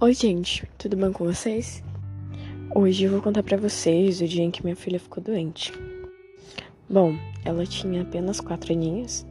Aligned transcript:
Oi, 0.00 0.14
gente, 0.14 0.64
tudo 0.78 0.96
bem 0.96 1.12
com 1.12 1.24
vocês? 1.24 1.82
Hoje 2.74 3.04
eu 3.04 3.10
vou 3.10 3.20
contar 3.20 3.42
para 3.42 3.56
vocês 3.56 4.20
o 4.20 4.26
dia 4.26 4.42
em 4.42 4.50
que 4.50 4.62
minha 4.62 4.76
filha 4.76 4.98
ficou 4.98 5.22
doente. 5.22 5.72
Bom, 6.88 7.14
ela 7.44 7.66
tinha 7.66 8.02
apenas 8.02 8.40
quatro 8.40 8.72
aninhos 8.72 9.26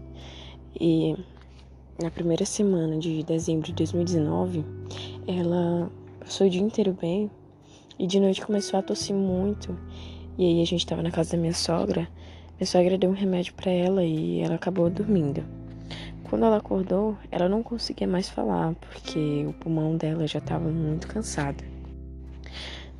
e 0.79 1.15
na 2.01 2.11
primeira 2.11 2.45
semana 2.45 2.97
de 2.97 3.23
dezembro 3.23 3.67
de 3.67 3.73
2019 3.73 4.65
ela 5.27 5.91
passou 6.19 6.47
o 6.47 6.49
dia 6.49 6.61
inteiro 6.61 6.95
bem 6.99 7.31
e 7.97 8.05
de 8.05 8.19
noite 8.19 8.45
começou 8.45 8.79
a 8.79 8.83
tossir 8.83 9.15
muito. 9.15 9.77
E 10.37 10.45
aí 10.45 10.61
a 10.61 10.65
gente 10.65 10.85
tava 10.85 11.01
na 11.01 11.11
casa 11.11 11.31
da 11.31 11.37
minha 11.37 11.53
sogra, 11.53 12.07
minha 12.59 12.67
sogra 12.67 12.97
deu 12.97 13.09
um 13.09 13.13
remédio 13.13 13.53
para 13.53 13.71
ela 13.71 14.03
e 14.03 14.41
ela 14.41 14.55
acabou 14.55 14.89
dormindo. 14.89 15.43
Quando 16.29 16.45
ela 16.45 16.57
acordou, 16.57 17.17
ela 17.31 17.47
não 17.47 17.63
conseguia 17.63 18.07
mais 18.07 18.27
falar, 18.29 18.73
porque 18.75 19.45
o 19.47 19.53
pulmão 19.53 19.95
dela 19.95 20.27
já 20.27 20.39
estava 20.39 20.69
muito 20.69 21.07
cansado. 21.07 21.63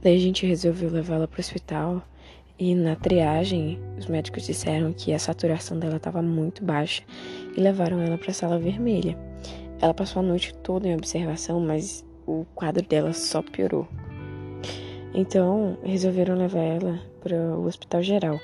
Daí 0.02 0.16
a 0.16 0.20
gente 0.20 0.46
resolveu 0.46 0.90
levá-la 0.90 1.28
para 1.28 1.38
o 1.38 1.42
hospital 1.42 2.02
e 2.58 2.74
na 2.74 2.96
triagem 2.96 3.80
os 3.98 4.06
médicos 4.08 4.46
disseram 4.46 4.94
que 4.94 5.14
a 5.14 5.20
saturação 5.20 5.78
dela 5.78 5.98
estava 5.98 6.22
muito 6.22 6.64
baixa 6.64 7.04
e 7.56 7.60
levaram 7.60 8.00
ela 8.00 8.18
para 8.18 8.32
a 8.32 8.34
sala 8.34 8.58
vermelha. 8.58 9.18
Ela 9.82 9.94
passou 9.94 10.22
a 10.22 10.26
noite 10.26 10.54
toda 10.64 10.88
em 10.88 10.96
observação, 10.96 11.60
mas 11.60 12.06
o 12.26 12.46
quadro 12.56 12.84
dela 12.84 13.12
só 13.12 13.42
piorou. 13.42 13.88
Então 15.14 15.78
resolveram 15.84 16.36
levar 16.36 16.62
ela 16.62 17.00
para 17.22 17.36
o 17.36 17.66
hospital 17.66 18.02
geral 18.02 18.40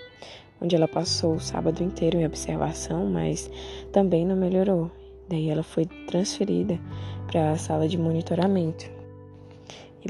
onde 0.64 0.76
ela 0.76 0.88
passou 0.88 1.36
o 1.36 1.40
sábado 1.40 1.84
inteiro 1.84 2.18
em 2.18 2.26
observação, 2.26 3.06
mas 3.06 3.52
também 3.92 4.26
não 4.26 4.36
melhorou. 4.36 4.90
Daí 5.28 5.50
ela 5.50 5.64
foi 5.64 5.86
transferida 6.08 6.80
para 7.28 7.52
a 7.52 7.58
sala 7.58 7.88
de 7.88 7.98
monitoramento. 7.98 8.90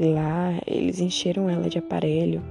E 0.00 0.04
lá 0.04 0.54
eles 0.66 1.00
encheram 1.00 1.50
ela 1.50 1.68
de 1.68 1.78
aparelho. 1.78 2.42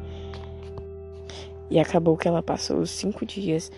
E 1.70 1.80
acabou 1.80 2.18
que 2.18 2.28
ela 2.28 2.44
passou 2.44 2.80
os 2.80 2.92
cinco 2.92 3.26
dias 3.26 3.72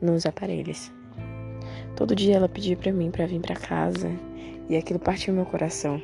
nos 0.00 0.24
aparelhos. 0.24 0.92
Todo 1.96 2.14
dia 2.14 2.36
ela 2.36 2.48
pedia 2.48 2.76
para 2.76 2.92
mim 2.92 3.10
para 3.10 3.26
vir 3.26 3.40
para 3.40 3.54
casa 3.54 4.10
e 4.68 4.76
aquilo 4.76 4.98
partiu 4.98 5.34
meu 5.34 5.46
coração. 5.46 6.00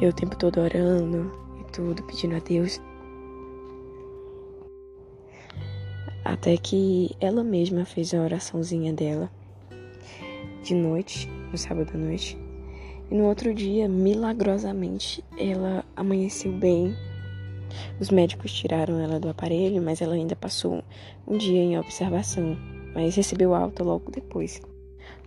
Eu 0.00 0.10
o 0.10 0.12
tempo 0.12 0.36
todo 0.36 0.60
orando 0.60 1.30
e 1.60 1.72
tudo, 1.72 2.02
pedindo 2.04 2.36
a 2.36 2.38
Deus 2.38 2.80
Até 6.28 6.56
que 6.56 7.14
ela 7.20 7.44
mesma 7.44 7.84
fez 7.84 8.12
a 8.12 8.20
oraçãozinha 8.20 8.92
dela 8.92 9.30
de 10.60 10.74
noite, 10.74 11.30
no 11.52 11.56
sábado 11.56 11.92
à 11.94 11.96
noite. 11.96 12.36
E 13.08 13.14
no 13.14 13.26
outro 13.26 13.54
dia, 13.54 13.88
milagrosamente, 13.88 15.22
ela 15.38 15.84
amanheceu 15.94 16.50
bem. 16.50 16.96
Os 18.00 18.10
médicos 18.10 18.52
tiraram 18.52 18.98
ela 18.98 19.20
do 19.20 19.28
aparelho, 19.28 19.80
mas 19.80 20.02
ela 20.02 20.14
ainda 20.16 20.34
passou 20.34 20.82
um 21.28 21.38
dia 21.38 21.62
em 21.62 21.78
observação, 21.78 22.58
mas 22.92 23.14
recebeu 23.14 23.54
alta 23.54 23.84
logo 23.84 24.10
depois. 24.10 24.60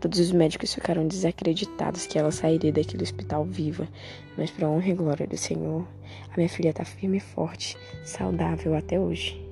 Todos 0.01 0.19
os 0.19 0.33
médicos 0.33 0.73
ficaram 0.73 1.07
desacreditados 1.07 2.07
que 2.07 2.19
ela 2.19 2.29
sairia 2.29 2.73
daquele 2.73 3.03
hospital 3.03 3.45
viva, 3.45 3.87
mas 4.37 4.51
para 4.51 4.67
honra 4.67 4.89
e 4.89 4.95
glória 4.95 5.25
do 5.25 5.37
Senhor, 5.37 5.87
a 6.29 6.35
minha 6.35 6.49
filha 6.49 6.71
está 6.71 6.83
firme 6.83 7.19
e 7.19 7.21
forte, 7.21 7.77
saudável 8.03 8.75
até 8.75 8.99
hoje. 8.99 9.48